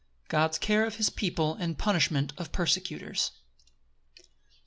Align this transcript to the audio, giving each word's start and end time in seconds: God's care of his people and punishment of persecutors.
God's 0.29 0.57
care 0.57 0.83
of 0.83 0.95
his 0.95 1.11
people 1.11 1.53
and 1.53 1.77
punishment 1.77 2.33
of 2.39 2.51
persecutors. 2.51 3.33